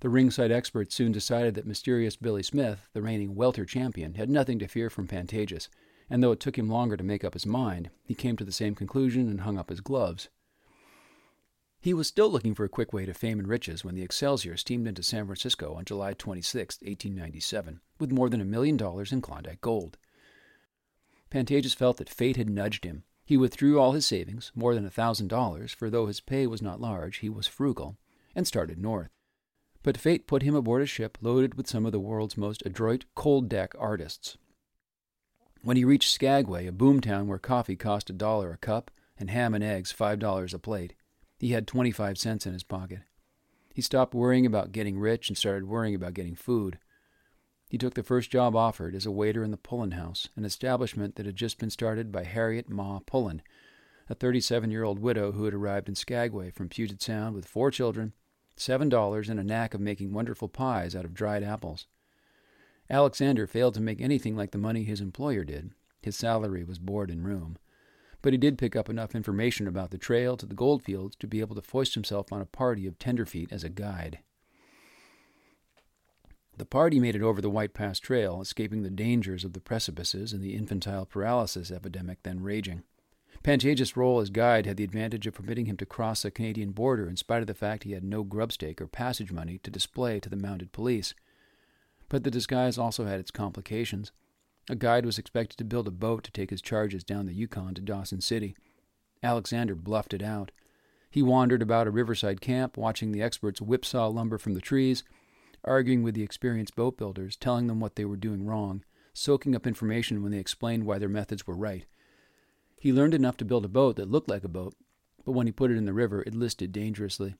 The 0.00 0.08
ringside 0.08 0.50
experts 0.50 0.94
soon 0.94 1.12
decided 1.12 1.54
that 1.54 1.66
mysterious 1.66 2.16
Billy 2.16 2.42
Smith, 2.42 2.88
the 2.94 3.02
reigning 3.02 3.34
welter 3.34 3.66
champion, 3.66 4.14
had 4.14 4.30
nothing 4.30 4.58
to 4.60 4.68
fear 4.68 4.88
from 4.88 5.06
Pantages, 5.06 5.68
and 6.08 6.22
though 6.22 6.32
it 6.32 6.40
took 6.40 6.56
him 6.56 6.70
longer 6.70 6.96
to 6.96 7.04
make 7.04 7.22
up 7.22 7.34
his 7.34 7.44
mind, 7.44 7.90
he 8.04 8.14
came 8.14 8.38
to 8.38 8.44
the 8.44 8.52
same 8.52 8.74
conclusion 8.74 9.28
and 9.28 9.42
hung 9.42 9.58
up 9.58 9.68
his 9.68 9.82
gloves. 9.82 10.30
He 11.84 11.92
was 11.92 12.08
still 12.08 12.30
looking 12.30 12.54
for 12.54 12.64
a 12.64 12.70
quick 12.70 12.94
way 12.94 13.04
to 13.04 13.12
fame 13.12 13.38
and 13.38 13.46
riches 13.46 13.84
when 13.84 13.94
the 13.94 14.00
Excelsior 14.00 14.56
steamed 14.56 14.88
into 14.88 15.02
San 15.02 15.26
Francisco 15.26 15.74
on 15.74 15.84
July 15.84 16.14
26, 16.14 16.78
1897, 16.80 17.82
with 17.98 18.10
more 18.10 18.30
than 18.30 18.40
a 18.40 18.44
million 18.46 18.78
dollars 18.78 19.12
in 19.12 19.20
Klondike 19.20 19.60
gold. 19.60 19.98
Pantages 21.30 21.74
felt 21.74 21.98
that 21.98 22.08
fate 22.08 22.38
had 22.38 22.48
nudged 22.48 22.84
him. 22.84 23.04
He 23.26 23.36
withdrew 23.36 23.78
all 23.78 23.92
his 23.92 24.06
savings, 24.06 24.50
more 24.54 24.74
than 24.74 24.86
a 24.86 24.90
thousand 24.90 25.28
dollars, 25.28 25.74
for 25.74 25.90
though 25.90 26.06
his 26.06 26.22
pay 26.22 26.46
was 26.46 26.62
not 26.62 26.80
large, 26.80 27.18
he 27.18 27.28
was 27.28 27.46
frugal, 27.46 27.98
and 28.34 28.46
started 28.46 28.78
north. 28.78 29.10
But 29.82 29.98
fate 29.98 30.26
put 30.26 30.40
him 30.40 30.54
aboard 30.54 30.80
a 30.80 30.86
ship 30.86 31.18
loaded 31.20 31.54
with 31.54 31.68
some 31.68 31.84
of 31.84 31.92
the 31.92 32.00
world's 32.00 32.38
most 32.38 32.62
adroit 32.64 33.04
cold 33.14 33.50
deck 33.50 33.74
artists. 33.78 34.38
When 35.60 35.76
he 35.76 35.84
reached 35.84 36.10
Skagway, 36.10 36.66
a 36.66 36.72
boomtown 36.72 37.26
where 37.26 37.38
coffee 37.38 37.76
cost 37.76 38.08
a 38.08 38.14
dollar 38.14 38.52
a 38.52 38.56
cup 38.56 38.90
and 39.18 39.28
ham 39.28 39.52
and 39.52 39.62
eggs 39.62 39.92
five 39.92 40.18
dollars 40.18 40.54
a 40.54 40.58
plate, 40.58 40.94
he 41.38 41.50
had 41.50 41.66
25 41.66 42.16
cents 42.18 42.46
in 42.46 42.52
his 42.52 42.62
pocket. 42.62 43.00
He 43.74 43.82
stopped 43.82 44.14
worrying 44.14 44.46
about 44.46 44.72
getting 44.72 44.98
rich 44.98 45.28
and 45.28 45.36
started 45.36 45.66
worrying 45.66 45.94
about 45.94 46.14
getting 46.14 46.36
food. 46.36 46.78
He 47.68 47.78
took 47.78 47.94
the 47.94 48.04
first 48.04 48.30
job 48.30 48.54
offered 48.54 48.94
as 48.94 49.04
a 49.04 49.10
waiter 49.10 49.42
in 49.42 49.50
the 49.50 49.56
Pullen 49.56 49.92
House, 49.92 50.28
an 50.36 50.44
establishment 50.44 51.16
that 51.16 51.26
had 51.26 51.34
just 51.34 51.58
been 51.58 51.70
started 51.70 52.12
by 52.12 52.22
Harriet 52.22 52.68
Ma 52.68 53.00
Pullen, 53.04 53.42
a 54.08 54.14
37 54.14 54.70
year 54.70 54.84
old 54.84 55.00
widow 55.00 55.32
who 55.32 55.44
had 55.44 55.54
arrived 55.54 55.88
in 55.88 55.96
Skagway 55.96 56.50
from 56.50 56.68
Puget 56.68 57.02
Sound 57.02 57.34
with 57.34 57.46
four 57.46 57.70
children, 57.70 58.12
seven 58.56 58.88
dollars, 58.88 59.28
and 59.28 59.40
a 59.40 59.44
knack 59.44 59.74
of 59.74 59.80
making 59.80 60.12
wonderful 60.12 60.48
pies 60.48 60.94
out 60.94 61.04
of 61.04 61.14
dried 61.14 61.42
apples. 61.42 61.88
Alexander 62.88 63.46
failed 63.46 63.74
to 63.74 63.80
make 63.80 64.00
anything 64.00 64.36
like 64.36 64.52
the 64.52 64.58
money 64.58 64.84
his 64.84 65.00
employer 65.00 65.42
did. 65.42 65.72
His 66.00 66.16
salary 66.16 66.62
was 66.62 66.78
board 66.78 67.10
and 67.10 67.24
room 67.24 67.56
but 68.24 68.32
he 68.32 68.38
did 68.38 68.56
pick 68.56 68.74
up 68.74 68.88
enough 68.88 69.14
information 69.14 69.68
about 69.68 69.90
the 69.90 69.98
trail 69.98 70.34
to 70.34 70.46
the 70.46 70.54
goldfields 70.54 71.14
to 71.14 71.26
be 71.26 71.40
able 71.40 71.54
to 71.54 71.60
foist 71.60 71.92
himself 71.92 72.32
on 72.32 72.40
a 72.40 72.46
party 72.46 72.86
of 72.86 72.98
tenderfeet 72.98 73.52
as 73.52 73.62
a 73.62 73.68
guide. 73.68 74.20
The 76.56 76.64
party 76.64 76.98
made 76.98 77.14
it 77.14 77.20
over 77.20 77.42
the 77.42 77.50
White 77.50 77.74
Pass 77.74 77.98
Trail, 77.98 78.40
escaping 78.40 78.82
the 78.82 78.88
dangers 78.88 79.44
of 79.44 79.52
the 79.52 79.60
precipices 79.60 80.32
and 80.32 80.42
the 80.42 80.54
infantile 80.54 81.04
paralysis 81.04 81.70
epidemic 81.70 82.22
then 82.22 82.42
raging. 82.42 82.84
Pantages' 83.42 83.94
role 83.94 84.20
as 84.20 84.30
guide 84.30 84.64
had 84.64 84.78
the 84.78 84.84
advantage 84.84 85.26
of 85.26 85.34
permitting 85.34 85.66
him 85.66 85.76
to 85.76 85.84
cross 85.84 86.22
the 86.22 86.30
Canadian 86.30 86.70
border 86.70 87.06
in 87.10 87.16
spite 87.16 87.42
of 87.42 87.46
the 87.46 87.52
fact 87.52 87.84
he 87.84 87.92
had 87.92 88.04
no 88.04 88.24
grubstake 88.24 88.80
or 88.80 88.86
passage 88.86 89.32
money 89.32 89.58
to 89.58 89.70
display 89.70 90.18
to 90.18 90.30
the 90.30 90.36
mounted 90.36 90.72
police. 90.72 91.12
But 92.08 92.24
the 92.24 92.30
disguise 92.30 92.78
also 92.78 93.04
had 93.04 93.20
its 93.20 93.30
complications. 93.30 94.12
A 94.68 94.74
guide 94.74 95.04
was 95.04 95.18
expected 95.18 95.58
to 95.58 95.64
build 95.64 95.86
a 95.86 95.90
boat 95.90 96.24
to 96.24 96.30
take 96.30 96.50
his 96.50 96.62
charges 96.62 97.04
down 97.04 97.26
the 97.26 97.34
Yukon 97.34 97.74
to 97.74 97.82
Dawson 97.82 98.22
City. 98.22 98.56
Alexander 99.22 99.74
bluffed 99.74 100.14
it 100.14 100.22
out. 100.22 100.52
He 101.10 101.22
wandered 101.22 101.60
about 101.60 101.86
a 101.86 101.90
riverside 101.90 102.40
camp, 102.40 102.76
watching 102.76 103.12
the 103.12 103.22
experts 103.22 103.60
whipsaw 103.60 104.08
lumber 104.08 104.38
from 104.38 104.54
the 104.54 104.60
trees, 104.60 105.04
arguing 105.64 106.02
with 106.02 106.14
the 106.14 106.22
experienced 106.22 106.76
boat 106.76 106.96
builders, 106.96 107.36
telling 107.36 107.66
them 107.66 107.78
what 107.78 107.96
they 107.96 108.04
were 108.04 108.16
doing 108.16 108.46
wrong, 108.46 108.82
soaking 109.12 109.54
up 109.54 109.66
information 109.66 110.22
when 110.22 110.32
they 110.32 110.38
explained 110.38 110.84
why 110.84 110.98
their 110.98 111.08
methods 111.08 111.46
were 111.46 111.54
right. 111.54 111.84
He 112.80 112.92
learned 112.92 113.14
enough 113.14 113.36
to 113.38 113.44
build 113.44 113.64
a 113.64 113.68
boat 113.68 113.96
that 113.96 114.10
looked 114.10 114.28
like 114.28 114.44
a 114.44 114.48
boat, 114.48 114.74
but 115.24 115.32
when 115.32 115.46
he 115.46 115.52
put 115.52 115.70
it 115.70 115.76
in 115.76 115.84
the 115.84 115.92
river, 115.92 116.22
it 116.22 116.34
listed 116.34 116.72
dangerously. 116.72 117.34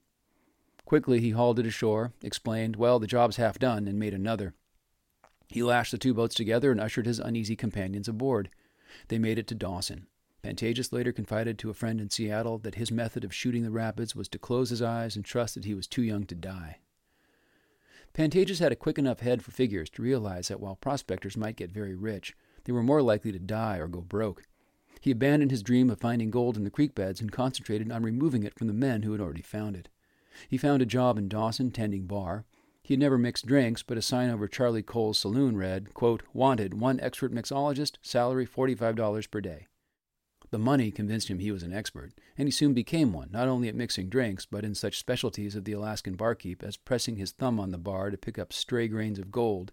Quickly, 0.85 1.19
he 1.19 1.31
hauled 1.31 1.59
it 1.59 1.65
ashore, 1.65 2.13
explained, 2.21 2.75
well, 2.75 2.99
the 2.99 3.07
job's 3.07 3.37
half 3.37 3.57
done, 3.57 3.87
and 3.87 3.99
made 3.99 4.13
another. 4.13 4.53
He 5.47 5.63
lashed 5.63 5.91
the 5.91 5.97
two 5.97 6.13
boats 6.13 6.35
together 6.35 6.71
and 6.71 6.79
ushered 6.79 7.05
his 7.05 7.19
uneasy 7.19 7.55
companions 7.55 8.07
aboard. 8.07 8.49
They 9.07 9.19
made 9.19 9.39
it 9.39 9.47
to 9.47 9.55
Dawson. 9.55 10.07
Pantages 10.43 10.93
later 10.93 11.11
confided 11.11 11.57
to 11.57 11.69
a 11.69 11.73
friend 11.73 11.99
in 11.99 12.09
Seattle 12.09 12.59
that 12.59 12.75
his 12.75 12.91
method 12.91 13.23
of 13.23 13.33
shooting 13.33 13.63
the 13.63 13.71
rapids 13.71 14.15
was 14.15 14.27
to 14.29 14.37
close 14.37 14.69
his 14.69 14.81
eyes 14.81 15.15
and 15.15 15.25
trust 15.25 15.55
that 15.55 15.65
he 15.65 15.73
was 15.73 15.87
too 15.87 16.03
young 16.03 16.25
to 16.25 16.35
die. 16.35 16.79
Pantages 18.13 18.59
had 18.59 18.71
a 18.71 18.77
quick 18.77 18.97
enough 18.97 19.19
head 19.19 19.43
for 19.43 19.51
figures 19.51 19.89
to 19.89 20.01
realize 20.01 20.47
that 20.47 20.59
while 20.59 20.75
prospectors 20.75 21.35
might 21.35 21.57
get 21.57 21.71
very 21.71 21.95
rich, 21.95 22.35
they 22.63 22.71
were 22.71 22.83
more 22.83 23.01
likely 23.01 23.31
to 23.31 23.39
die 23.39 23.77
or 23.77 23.87
go 23.87 24.01
broke. 24.01 24.43
He 25.01 25.11
abandoned 25.11 25.51
his 25.51 25.63
dream 25.63 25.89
of 25.89 25.99
finding 25.99 26.31
gold 26.31 26.57
in 26.57 26.63
the 26.63 26.69
creek 26.69 26.95
beds 26.95 27.19
and 27.19 27.31
concentrated 27.31 27.91
on 27.91 28.03
removing 28.03 28.43
it 28.43 28.57
from 28.57 28.67
the 28.67 28.73
men 28.73 29.01
who 29.01 29.11
had 29.11 29.21
already 29.21 29.41
found 29.41 29.75
it. 29.75 29.89
He 30.47 30.57
found 30.57 30.81
a 30.81 30.85
job 30.85 31.17
in 31.17 31.27
Dawson 31.27 31.71
tending 31.71 32.05
bar, 32.05 32.45
he 32.85 32.95
never 32.95 33.17
mixed 33.17 33.47
drinks, 33.47 33.81
but 33.81 33.97
a 33.97 34.01
sign 34.01 34.29
over 34.29 34.47
Charlie 34.47 34.83
Cole's 34.83 35.17
saloon 35.17 35.57
read, 35.57 35.95
quote, 35.95 36.21
Wanted, 36.33 36.75
one 36.75 36.99
expert 36.99 37.33
mixologist, 37.33 37.97
salary 38.03 38.45
$45 38.45 39.31
per 39.31 39.41
day. 39.41 39.65
The 40.51 40.59
money 40.59 40.91
convinced 40.91 41.27
him 41.27 41.39
he 41.39 41.51
was 41.51 41.63
an 41.63 41.73
expert, 41.73 42.11
and 42.37 42.47
he 42.47 42.51
soon 42.51 42.75
became 42.75 43.11
one, 43.11 43.29
not 43.31 43.47
only 43.47 43.67
at 43.69 43.73
mixing 43.73 44.07
drinks, 44.07 44.45
but 44.45 44.63
in 44.63 44.75
such 44.75 44.99
specialties 44.99 45.55
of 45.55 45.63
the 45.65 45.71
Alaskan 45.71 46.13
barkeep 46.13 46.61
as 46.61 46.77
pressing 46.77 47.15
his 47.15 47.31
thumb 47.31 47.59
on 47.59 47.71
the 47.71 47.79
bar 47.79 48.11
to 48.11 48.17
pick 48.17 48.37
up 48.37 48.53
stray 48.53 48.87
grains 48.87 49.17
of 49.17 49.31
gold, 49.31 49.71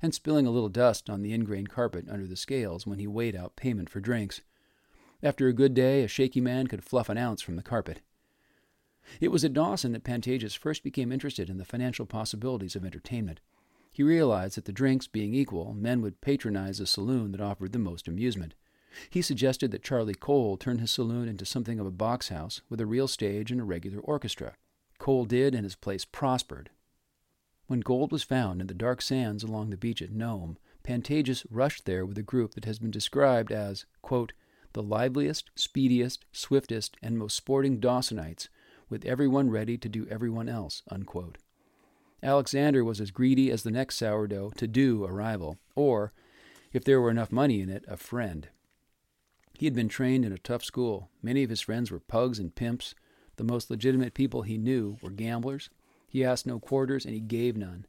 and 0.00 0.14
spilling 0.14 0.46
a 0.46 0.50
little 0.50 0.70
dust 0.70 1.10
on 1.10 1.20
the 1.20 1.34
ingrain 1.34 1.66
carpet 1.66 2.06
under 2.08 2.26
the 2.26 2.34
scales 2.34 2.86
when 2.86 2.98
he 2.98 3.06
weighed 3.06 3.36
out 3.36 3.56
payment 3.56 3.90
for 3.90 4.00
drinks. 4.00 4.40
After 5.22 5.48
a 5.48 5.52
good 5.52 5.74
day, 5.74 6.02
a 6.02 6.08
shaky 6.08 6.40
man 6.40 6.66
could 6.68 6.82
fluff 6.82 7.10
an 7.10 7.18
ounce 7.18 7.42
from 7.42 7.56
the 7.56 7.62
carpet. 7.62 8.00
It 9.20 9.28
was 9.28 9.44
at 9.44 9.52
Dawson 9.52 9.92
that 9.92 10.04
Pantages 10.04 10.56
first 10.56 10.82
became 10.82 11.12
interested 11.12 11.50
in 11.50 11.58
the 11.58 11.64
financial 11.64 12.06
possibilities 12.06 12.74
of 12.74 12.84
entertainment. 12.84 13.40
He 13.92 14.02
realized 14.02 14.56
that 14.56 14.64
the 14.64 14.72
drinks 14.72 15.06
being 15.06 15.34
equal, 15.34 15.74
men 15.74 16.00
would 16.00 16.20
patronize 16.20 16.80
a 16.80 16.86
saloon 16.86 17.32
that 17.32 17.40
offered 17.40 17.72
the 17.72 17.78
most 17.78 18.08
amusement. 18.08 18.54
He 19.10 19.22
suggested 19.22 19.70
that 19.70 19.82
Charlie 19.82 20.14
Cole 20.14 20.56
turn 20.56 20.78
his 20.78 20.90
saloon 20.90 21.28
into 21.28 21.44
something 21.44 21.78
of 21.78 21.86
a 21.86 21.90
box 21.90 22.28
house 22.28 22.60
with 22.68 22.80
a 22.80 22.86
real 22.86 23.06
stage 23.06 23.50
and 23.50 23.60
a 23.60 23.64
regular 23.64 24.00
orchestra. 24.00 24.54
Cole 24.98 25.24
did, 25.24 25.54
and 25.54 25.64
his 25.64 25.76
place 25.76 26.04
prospered. 26.04 26.70
When 27.66 27.80
gold 27.80 28.10
was 28.10 28.22
found 28.22 28.60
in 28.60 28.66
the 28.66 28.74
dark 28.74 29.02
sands 29.02 29.42
along 29.42 29.70
the 29.70 29.76
beach 29.76 30.02
at 30.02 30.12
Nome, 30.12 30.58
Pantages 30.82 31.46
rushed 31.50 31.86
there 31.86 32.04
with 32.04 32.18
a 32.18 32.22
group 32.22 32.54
that 32.54 32.64
has 32.66 32.78
been 32.78 32.90
described 32.90 33.52
as, 33.52 33.86
quote, 34.02 34.32
the 34.74 34.82
liveliest, 34.82 35.50
speediest, 35.54 36.24
swiftest, 36.32 36.96
and 37.02 37.16
most 37.16 37.36
sporting 37.36 37.80
Dawsonites 37.80 38.48
with 38.88 39.04
everyone 39.04 39.50
ready 39.50 39.76
to 39.78 39.88
do 39.88 40.06
everyone 40.10 40.48
else. 40.48 40.82
Unquote. 40.90 41.38
Alexander 42.22 42.82
was 42.82 43.00
as 43.00 43.10
greedy 43.10 43.50
as 43.50 43.62
the 43.62 43.70
next 43.70 43.96
sourdough 43.96 44.50
to 44.56 44.66
do 44.66 45.04
a 45.04 45.12
rival, 45.12 45.58
or, 45.74 46.12
if 46.72 46.82
there 46.84 47.00
were 47.00 47.10
enough 47.10 47.30
money 47.30 47.60
in 47.60 47.68
it, 47.68 47.84
a 47.86 47.96
friend. 47.96 48.48
He 49.58 49.66
had 49.66 49.74
been 49.74 49.88
trained 49.88 50.24
in 50.24 50.32
a 50.32 50.38
tough 50.38 50.64
school. 50.64 51.10
Many 51.22 51.42
of 51.42 51.50
his 51.50 51.60
friends 51.60 51.90
were 51.90 52.00
pugs 52.00 52.38
and 52.38 52.54
pimps. 52.54 52.94
The 53.36 53.44
most 53.44 53.70
legitimate 53.70 54.14
people 54.14 54.42
he 54.42 54.58
knew 54.58 54.96
were 55.02 55.10
gamblers. 55.10 55.70
He 56.08 56.24
asked 56.24 56.46
no 56.46 56.58
quarters, 56.58 57.04
and 57.04 57.14
he 57.14 57.20
gave 57.20 57.56
none. 57.56 57.86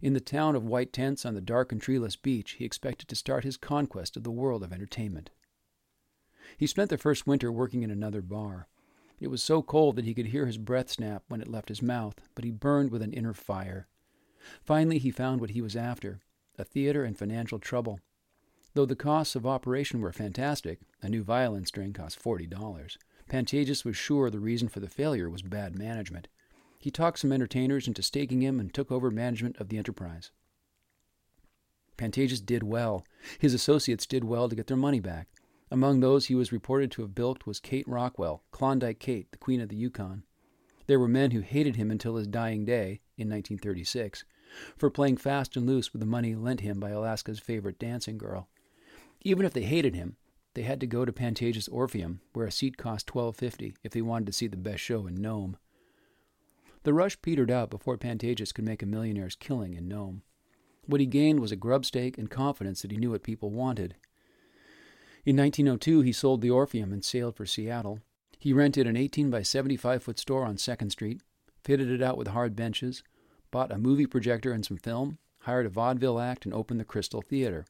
In 0.00 0.12
the 0.12 0.20
town 0.20 0.54
of 0.54 0.64
white 0.64 0.92
tents 0.92 1.26
on 1.26 1.34
the 1.34 1.40
dark 1.40 1.72
and 1.72 1.80
treeless 1.80 2.16
beach, 2.16 2.52
he 2.52 2.64
expected 2.64 3.08
to 3.08 3.16
start 3.16 3.44
his 3.44 3.56
conquest 3.56 4.16
of 4.16 4.22
the 4.22 4.30
world 4.30 4.62
of 4.62 4.72
entertainment. 4.72 5.30
He 6.56 6.66
spent 6.66 6.90
the 6.90 6.98
first 6.98 7.26
winter 7.26 7.52
working 7.52 7.82
in 7.82 7.90
another 7.90 8.22
bar. 8.22 8.68
It 9.20 9.28
was 9.28 9.42
so 9.42 9.62
cold 9.62 9.96
that 9.96 10.04
he 10.04 10.14
could 10.14 10.26
hear 10.26 10.46
his 10.46 10.58
breath 10.58 10.90
snap 10.90 11.24
when 11.28 11.40
it 11.40 11.48
left 11.48 11.68
his 11.68 11.82
mouth, 11.82 12.20
but 12.34 12.44
he 12.44 12.50
burned 12.50 12.90
with 12.90 13.02
an 13.02 13.12
inner 13.12 13.34
fire. 13.34 13.88
Finally, 14.62 14.98
he 14.98 15.10
found 15.10 15.40
what 15.40 15.50
he 15.50 15.60
was 15.60 15.76
after 15.76 16.20
a 16.58 16.64
theater 16.64 17.04
and 17.04 17.16
financial 17.16 17.58
trouble. 17.58 18.00
Though 18.74 18.86
the 18.86 18.96
costs 18.96 19.36
of 19.36 19.46
operation 19.46 20.00
were 20.00 20.12
fantastic, 20.12 20.80
a 21.00 21.08
new 21.08 21.22
violin 21.22 21.64
string 21.66 21.92
cost 21.92 22.20
$40, 22.22 22.96
Pantages 23.28 23.84
was 23.84 23.96
sure 23.96 24.30
the 24.30 24.40
reason 24.40 24.68
for 24.68 24.80
the 24.80 24.88
failure 24.88 25.28
was 25.28 25.42
bad 25.42 25.78
management. 25.78 26.28
He 26.78 26.90
talked 26.90 27.18
some 27.18 27.32
entertainers 27.32 27.86
into 27.86 28.02
staking 28.02 28.42
him 28.42 28.58
and 28.58 28.72
took 28.72 28.90
over 28.90 29.10
management 29.10 29.56
of 29.58 29.68
the 29.68 29.78
enterprise. 29.78 30.30
Pantages 31.96 32.40
did 32.40 32.62
well. 32.62 33.04
His 33.38 33.54
associates 33.54 34.06
did 34.06 34.24
well 34.24 34.48
to 34.48 34.54
get 34.56 34.68
their 34.68 34.76
money 34.76 35.00
back. 35.00 35.28
Among 35.70 36.00
those 36.00 36.26
he 36.26 36.34
was 36.34 36.52
reported 36.52 36.90
to 36.92 37.02
have 37.02 37.14
bilked 37.14 37.46
was 37.46 37.60
Kate 37.60 37.86
Rockwell, 37.86 38.42
Klondike 38.50 38.98
Kate, 38.98 39.30
the 39.30 39.38
Queen 39.38 39.60
of 39.60 39.68
the 39.68 39.76
Yukon. 39.76 40.24
There 40.86 40.98
were 40.98 41.08
men 41.08 41.32
who 41.32 41.40
hated 41.40 41.76
him 41.76 41.90
until 41.90 42.16
his 42.16 42.26
dying 42.26 42.64
day, 42.64 43.02
in 43.18 43.28
1936, 43.28 44.24
for 44.76 44.90
playing 44.90 45.18
fast 45.18 45.56
and 45.56 45.66
loose 45.66 45.92
with 45.92 46.00
the 46.00 46.06
money 46.06 46.34
lent 46.34 46.60
him 46.60 46.80
by 46.80 46.90
Alaska's 46.90 47.38
favorite 47.38 47.78
dancing 47.78 48.16
girl. 48.16 48.48
Even 49.20 49.44
if 49.44 49.52
they 49.52 49.64
hated 49.64 49.94
him, 49.94 50.16
they 50.54 50.62
had 50.62 50.80
to 50.80 50.86
go 50.86 51.04
to 51.04 51.12
Pantages 51.12 51.68
Orpheum, 51.70 52.20
where 52.32 52.46
a 52.46 52.52
seat 52.52 52.78
cost 52.78 53.06
twelve 53.06 53.36
fifty 53.36 53.74
if 53.84 53.92
they 53.92 54.00
wanted 54.00 54.26
to 54.26 54.32
see 54.32 54.46
the 54.46 54.56
best 54.56 54.80
show 54.80 55.06
in 55.06 55.16
Nome. 55.16 55.58
The 56.84 56.94
rush 56.94 57.20
petered 57.20 57.50
out 57.50 57.68
before 57.68 57.98
Pantages 57.98 58.54
could 58.54 58.64
make 58.64 58.82
a 58.82 58.86
millionaire's 58.86 59.36
killing 59.36 59.74
in 59.74 59.86
Nome. 59.86 60.22
What 60.86 61.00
he 61.00 61.06
gained 61.06 61.40
was 61.40 61.52
a 61.52 61.56
grubstake 61.56 62.16
and 62.16 62.30
confidence 62.30 62.80
that 62.80 62.90
he 62.90 62.96
knew 62.96 63.10
what 63.10 63.22
people 63.22 63.50
wanted, 63.50 63.96
in 65.28 65.36
1902, 65.36 66.00
he 66.00 66.10
sold 66.10 66.40
the 66.40 66.50
Orpheum 66.50 66.90
and 66.90 67.04
sailed 67.04 67.36
for 67.36 67.44
Seattle. 67.44 68.00
He 68.38 68.54
rented 68.54 68.86
an 68.86 68.96
18 68.96 69.28
by 69.28 69.42
75 69.42 70.02
foot 70.02 70.18
store 70.18 70.46
on 70.46 70.56
2nd 70.56 70.90
Street, 70.90 71.20
fitted 71.62 71.90
it 71.90 72.00
out 72.00 72.16
with 72.16 72.28
hard 72.28 72.56
benches, 72.56 73.02
bought 73.50 73.70
a 73.70 73.76
movie 73.76 74.06
projector 74.06 74.52
and 74.52 74.64
some 74.64 74.78
film, 74.78 75.18
hired 75.40 75.66
a 75.66 75.68
vaudeville 75.68 76.18
act, 76.18 76.46
and 76.46 76.54
opened 76.54 76.80
the 76.80 76.84
Crystal 76.84 77.20
Theater. 77.20 77.66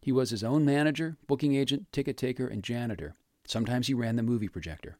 He 0.00 0.12
was 0.12 0.30
his 0.30 0.42
own 0.42 0.64
manager, 0.64 1.18
booking 1.26 1.54
agent, 1.54 1.92
ticket 1.92 2.16
taker, 2.16 2.46
and 2.46 2.62
janitor. 2.62 3.12
Sometimes 3.46 3.88
he 3.88 3.92
ran 3.92 4.16
the 4.16 4.22
movie 4.22 4.48
projector. 4.48 4.96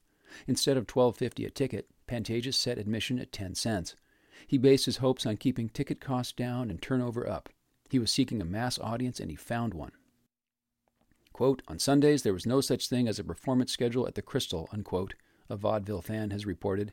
Instead 0.46 0.76
of 0.76 0.86
$12.50 0.86 1.46
a 1.46 1.50
ticket, 1.50 1.88
Pantages 2.06 2.56
set 2.56 2.76
admission 2.76 3.18
at 3.18 3.32
10 3.32 3.54
cents. 3.54 3.96
He 4.46 4.58
based 4.58 4.84
his 4.84 4.98
hopes 4.98 5.24
on 5.24 5.38
keeping 5.38 5.70
ticket 5.70 6.02
costs 6.02 6.34
down 6.34 6.68
and 6.68 6.82
turnover 6.82 7.26
up. 7.26 7.48
He 7.88 7.98
was 7.98 8.10
seeking 8.10 8.42
a 8.42 8.44
mass 8.44 8.78
audience 8.78 9.20
and 9.20 9.30
he 9.30 9.36
found 9.36 9.72
one. 9.72 9.92
Quote, 11.38 11.62
On 11.68 11.78
Sundays, 11.78 12.24
there 12.24 12.32
was 12.32 12.46
no 12.46 12.60
such 12.60 12.88
thing 12.88 13.06
as 13.06 13.20
a 13.20 13.22
performance 13.22 13.70
schedule 13.70 14.08
at 14.08 14.16
the 14.16 14.22
Crystal, 14.22 14.68
unquote, 14.72 15.14
a 15.48 15.54
vaudeville 15.54 16.02
fan 16.02 16.30
has 16.30 16.44
reported. 16.44 16.92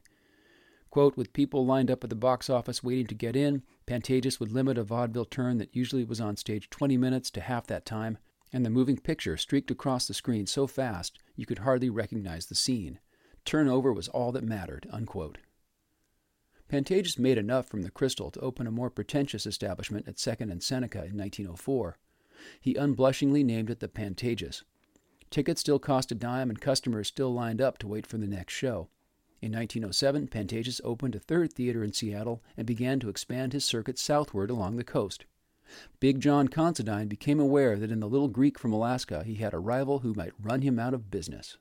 Quote, 0.92 1.18
with 1.18 1.34
people 1.34 1.66
lined 1.66 1.90
up 1.90 2.04
at 2.04 2.12
the 2.12 2.16
box 2.16 2.48
office 2.48 2.84
waiting 2.84 3.08
to 3.08 3.16
get 3.16 3.36
in, 3.36 3.64
Pantages 3.88 4.40
would 4.40 4.52
limit 4.52 4.78
a 4.78 4.84
vaudeville 4.84 5.26
turn 5.26 5.58
that 5.58 5.76
usually 5.76 6.04
was 6.04 6.22
on 6.22 6.38
stage 6.38 6.70
20 6.70 6.96
minutes 6.96 7.32
to 7.32 7.42
half 7.42 7.66
that 7.66 7.88
time, 7.88 8.20
and 8.54 8.64
the 8.64 8.70
moving 8.70 8.98
picture 8.98 9.36
streaked 9.36 9.72
across 9.72 10.08
the 10.08 10.14
screen 10.14 10.46
so 10.46 10.68
fast 10.68 11.18
you 11.36 11.48
could 11.48 11.58
hardly 11.66 11.90
recognize 11.90 12.46
the 12.46 12.54
scene. 12.54 13.00
Turnover 13.46 13.92
was 13.92 14.10
all 14.10 14.32
that 14.32 14.44
mattered. 14.44 14.86
Unquote. 14.92 15.40
Pantages 16.70 17.18
made 17.18 17.40
enough 17.40 17.68
from 17.68 17.82
the 17.82 17.90
Crystal 17.90 18.30
to 18.30 18.40
open 18.42 18.68
a 18.68 18.72
more 18.72 18.92
pretentious 18.92 19.48
establishment 19.48 20.08
at 20.08 20.18
2nd 20.18 20.52
and 20.52 20.62
Seneca 20.62 21.00
in 21.00 21.18
1904. 21.18 21.98
He 22.60 22.76
unblushingly 22.76 23.44
named 23.44 23.70
it 23.70 23.80
the 23.80 23.88
Pantages. 23.88 24.64
Tickets 25.30 25.62
still 25.62 25.80
cost 25.80 26.12
a 26.12 26.16
dime, 26.16 26.50
and 26.50 26.62
customers 26.62 27.08
still 27.08 27.34
lined 27.34 27.62
up 27.62 27.78
to 27.80 27.88
wait 27.88 28.06
for 28.06 28.18
the 28.18 28.28
next 28.28 28.54
show. 28.54 28.90
In 29.42 29.52
1907, 29.52 30.28
Pantages 30.28 30.82
opened 30.84 31.16
a 31.16 31.20
third 31.20 31.54
theater 31.54 31.84
in 31.84 31.94
Seattle 31.94 32.42
and 32.56 32.66
began 32.66 33.00
to 33.00 33.10
expand 33.10 33.54
his 33.54 33.66
circuit 33.66 34.00
southward 34.00 34.50
along 34.50 34.76
the 34.76 34.84
coast. 34.84 35.26
Big 36.00 36.20
John 36.20 36.48
Considine 36.48 37.08
became 37.08 37.40
aware 37.40 37.78
that 37.78 37.92
in 37.92 38.00
the 38.00 38.10
little 38.10 38.28
Greek 38.28 38.58
from 38.58 38.72
Alaska 38.72 39.24
he 39.24 39.36
had 39.36 39.54
a 39.54 39.60
rival 39.60 40.00
who 40.00 40.14
might 40.14 40.34
run 40.40 40.62
him 40.62 40.80
out 40.80 40.94
of 40.94 41.12
business. 41.12 41.58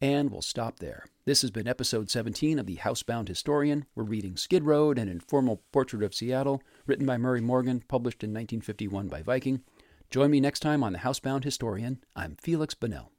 And 0.00 0.30
we'll 0.30 0.40
stop 0.40 0.78
there. 0.78 1.04
This 1.26 1.42
has 1.42 1.50
been 1.50 1.68
episode 1.68 2.08
17 2.08 2.58
of 2.58 2.66
The 2.66 2.76
Housebound 2.76 3.28
Historian. 3.28 3.84
We're 3.94 4.04
reading 4.04 4.36
Skid 4.36 4.64
Road, 4.64 4.98
an 4.98 5.10
informal 5.10 5.62
portrait 5.72 6.02
of 6.02 6.14
Seattle, 6.14 6.62
written 6.86 7.04
by 7.04 7.18
Murray 7.18 7.42
Morgan, 7.42 7.84
published 7.86 8.24
in 8.24 8.30
1951 8.30 9.08
by 9.08 9.20
Viking. 9.20 9.60
Join 10.08 10.30
me 10.30 10.40
next 10.40 10.60
time 10.60 10.82
on 10.82 10.94
The 10.94 11.00
Housebound 11.00 11.44
Historian. 11.44 12.02
I'm 12.16 12.36
Felix 12.40 12.72
Bonnell. 12.72 13.12